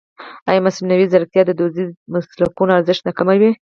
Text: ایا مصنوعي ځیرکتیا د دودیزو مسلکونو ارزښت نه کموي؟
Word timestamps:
ایا 0.49 0.63
مصنوعي 0.67 1.05
ځیرکتیا 1.11 1.41
د 1.45 1.51
دودیزو 1.59 1.99
مسلکونو 2.13 2.71
ارزښت 2.77 3.03
نه 3.07 3.11
کموي؟ 3.17 3.49